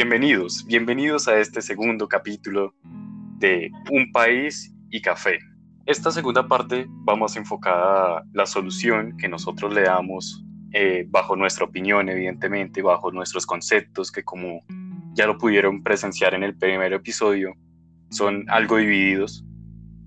[0.00, 2.74] bienvenidos, bienvenidos a este segundo capítulo
[3.36, 5.38] de Un País y Café.
[5.84, 10.42] Esta segunda parte vamos enfocada a la solución que nosotros le damos
[10.72, 14.62] eh, bajo nuestra opinión, evidentemente, bajo nuestros conceptos, que como
[15.12, 17.52] ya lo pudieron presenciar en el primer episodio,
[18.08, 19.44] son algo divididos,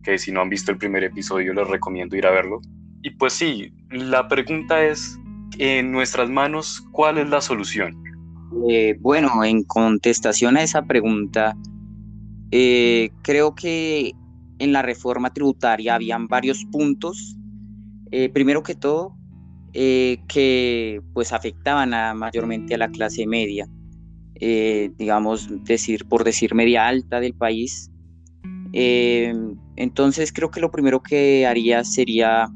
[0.01, 2.61] que si no han visto el primer episodio les recomiendo ir a verlo.
[3.03, 5.19] Y pues sí, la pregunta es,
[5.59, 8.12] en nuestras manos, ¿cuál es la solución?
[8.69, 11.55] Eh, bueno, en contestación a esa pregunta,
[12.51, 14.13] eh, creo que
[14.59, 17.37] en la reforma tributaria habían varios puntos.
[18.31, 19.15] primero que todo,
[19.75, 23.67] eh, que pues afectaban a, mayormente a la clase media,
[24.35, 27.89] eh, digamos, decir, por decir media alta del país.
[28.71, 29.33] Eh,
[29.75, 32.47] entonces creo que lo primero que haría sería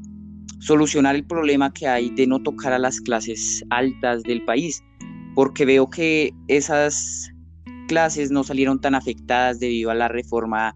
[0.60, 4.80] solucionar el problema que hay de no tocar a las clases altas del país,
[5.38, 7.32] porque veo que esas
[7.86, 10.74] clases no salieron tan afectadas debido a la reforma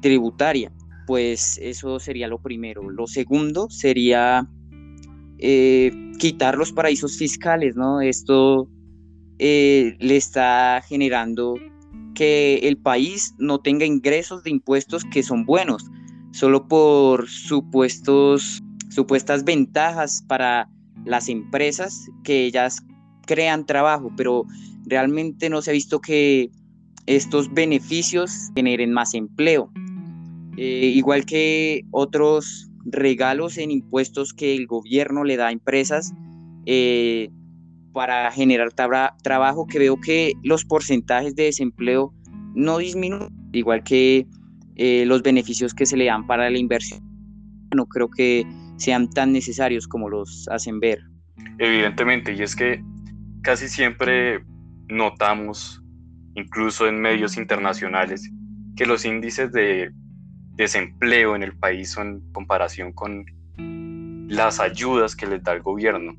[0.00, 0.72] tributaria.
[1.06, 2.88] Pues eso sería lo primero.
[2.88, 4.48] Lo segundo sería
[5.36, 8.00] eh, quitar los paraísos fiscales, ¿no?
[8.00, 8.70] Esto
[9.38, 11.56] eh, le está generando
[12.14, 15.84] que el país no tenga ingresos de impuestos que son buenos,
[16.32, 20.70] solo por supuestos, supuestas ventajas para
[21.04, 22.82] las empresas que ellas
[23.28, 24.44] crean trabajo, pero
[24.86, 26.50] realmente no se ha visto que
[27.06, 29.70] estos beneficios generen más empleo.
[30.56, 36.12] Eh, igual que otros regalos en impuestos que el gobierno le da a empresas
[36.66, 37.28] eh,
[37.92, 42.12] para generar trabajo, que veo que los porcentajes de desempleo
[42.54, 44.26] no disminuyen, igual que
[44.76, 47.00] eh, los beneficios que se le dan para la inversión.
[47.76, 50.98] No creo que sean tan necesarios como los hacen ver.
[51.58, 52.82] Evidentemente, y es que
[53.42, 54.44] casi siempre
[54.88, 55.82] notamos,
[56.34, 58.30] incluso en medios internacionales,
[58.76, 59.90] que los índices de
[60.54, 63.24] desempleo en el país en comparación con
[64.28, 66.14] las ayudas que les da el gobierno.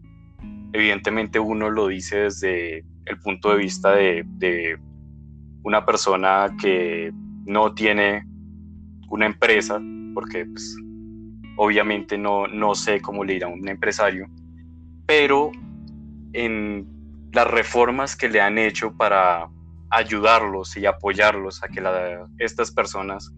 [0.74, 4.78] Evidentemente uno lo dice desde el punto de vista de,
[5.64, 7.12] una persona que
[7.46, 8.24] no tiene
[9.10, 9.80] una empresa,
[10.14, 10.76] porque pues,
[11.58, 14.28] obviamente no, no sé cómo le irá a un empresario,
[15.06, 15.52] pero
[16.34, 16.99] en
[17.32, 19.50] las reformas que le han hecho para
[19.92, 21.82] ayudarlos y apoyarlos a que
[22.38, 23.32] estas personas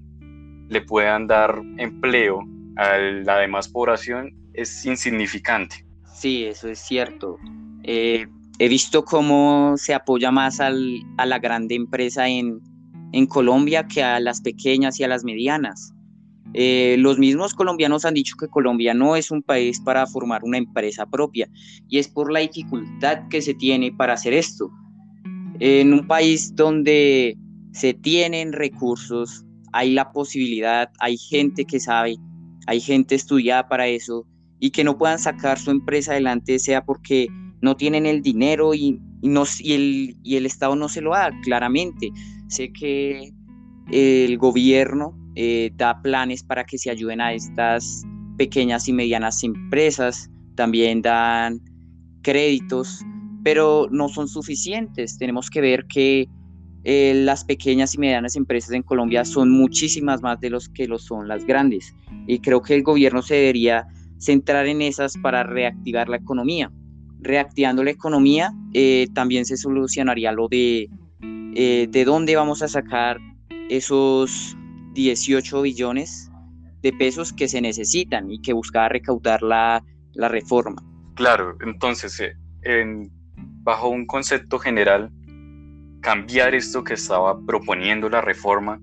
[0.68, 2.44] le puedan dar empleo
[2.78, 5.86] a la demás población es insignificante.
[6.14, 7.38] Sí, eso es cierto.
[7.84, 8.28] Eh,
[8.60, 12.62] he visto cómo se apoya más al, a la grande empresa en,
[13.12, 15.94] en, Colombia que a las pequeñas y a las medianas.
[16.54, 20.58] Eh, los mismos colombianos han dicho que Colombia no es un país para formar una
[20.58, 21.50] empresa propia
[21.88, 24.70] y es por la dificultad que se tiene para hacer esto.
[25.60, 27.38] En un país donde
[27.72, 32.18] se tienen recursos, hay la posibilidad, hay gente que sabe,
[32.68, 34.26] hay gente estudiada para eso
[34.60, 37.28] y que no puedan sacar su empresa adelante sea porque
[37.62, 41.32] no tienen el dinero y, no, y, el, y el Estado no se lo da,
[41.44, 42.10] claramente.
[42.48, 43.32] Sé que
[43.92, 48.04] el gobierno eh, da planes para que se ayuden a estas
[48.38, 51.60] pequeñas y medianas empresas, también dan
[52.22, 53.04] créditos,
[53.44, 55.18] pero no son suficientes.
[55.18, 56.28] Tenemos que ver que
[56.84, 60.98] eh, las pequeñas y medianas empresas en Colombia son muchísimas más de los que lo
[61.00, 61.94] son las grandes.
[62.28, 63.88] Y creo que el gobierno se debería
[64.20, 66.72] centrar en esas para reactivar la economía.
[67.20, 70.90] Reactivando la economía, eh, también se solucionaría lo de
[71.54, 73.20] eh, de dónde vamos a sacar
[73.70, 74.58] esos
[74.94, 76.32] 18 billones
[76.82, 80.82] de pesos que se necesitan y que buscaba recaudar la, la reforma.
[81.16, 82.22] Claro, entonces,
[83.64, 85.12] bajo un concepto general,
[86.02, 88.82] cambiar esto que estaba proponiendo la reforma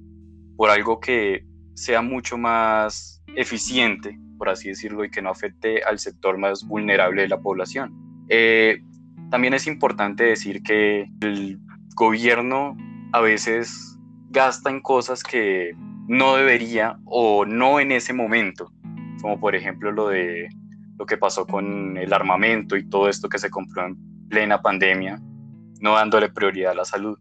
[0.57, 5.99] por algo que sea mucho más eficiente, por así decirlo, y que no afecte al
[5.99, 7.93] sector más vulnerable de la población.
[8.28, 8.81] Eh,
[9.31, 11.59] también es importante decir que el
[11.95, 12.77] gobierno
[13.13, 13.99] a veces
[14.31, 15.72] gasta en cosas que
[16.09, 18.72] no debería o no en ese momento,
[19.21, 20.49] como por ejemplo lo de
[20.99, 23.97] lo que pasó con el armamento y todo esto que se compró en
[24.28, 25.21] plena pandemia,
[25.81, 27.16] no dándole prioridad a la salud.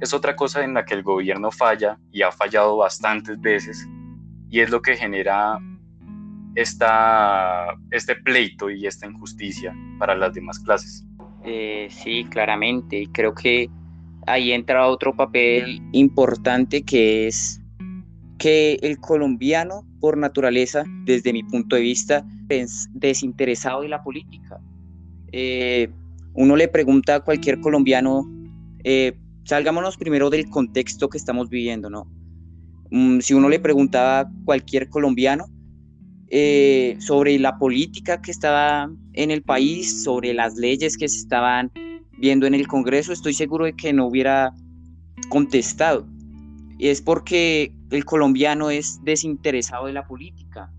[0.00, 3.88] Es otra cosa en la que el gobierno falla y ha fallado bastantes veces
[4.50, 5.58] y es lo que genera
[6.56, 11.04] esta, este pleito y esta injusticia para las demás clases.
[11.44, 13.08] Eh, sí, claramente.
[13.12, 13.70] Creo que
[14.26, 17.59] ahí entra otro papel importante que es
[18.40, 24.58] que el colombiano, por naturaleza, desde mi punto de vista, es desinteresado de la política.
[25.30, 25.90] Eh,
[26.32, 28.26] uno le pregunta a cualquier colombiano,
[28.82, 29.12] eh,
[29.44, 32.10] salgámonos primero del contexto que estamos viviendo, ¿no?
[32.90, 35.44] Mm, si uno le preguntaba a cualquier colombiano
[36.30, 41.70] eh, sobre la política que estaba en el país, sobre las leyes que se estaban
[42.18, 44.54] viendo en el Congreso, estoy seguro de que no hubiera
[45.28, 46.06] contestado.
[46.80, 50.72] Es porque el colombiano es desinteresado de la política.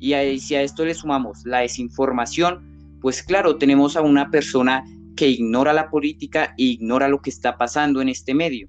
[0.00, 4.84] Y si a esto le sumamos la desinformación, pues claro, tenemos a una persona
[5.16, 8.68] que ignora la política e ignora lo que está pasando en este medio.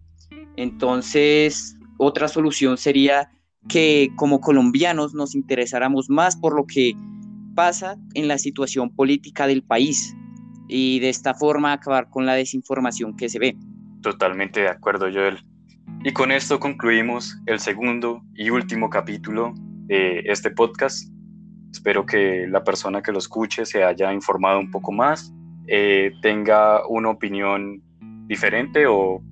[0.58, 3.32] Entonces, otra solución sería
[3.68, 6.94] que como colombianos nos interesáramos más por lo que
[7.56, 10.16] pasa en la situación política del país
[10.68, 13.58] y de esta forma acabar con la desinformación que se ve.
[14.02, 15.40] Totalmente de acuerdo, Joel.
[16.08, 19.56] Y con esto concluimos el segundo y último capítulo
[19.88, 21.10] de este podcast.
[21.72, 25.34] Espero que la persona que lo escuche se haya informado un poco más,
[25.66, 27.82] eh, tenga una opinión
[28.28, 29.24] diferente o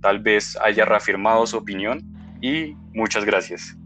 [0.00, 2.02] tal vez haya reafirmado su opinión.
[2.40, 3.76] Y muchas gracias.